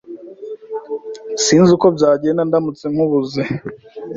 [1.41, 3.41] S Sinzi uko byagenda ndamutse nkubuze.